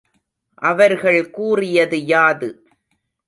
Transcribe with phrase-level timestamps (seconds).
[0.61, 2.49] அவர்கள் கூறியது யாது?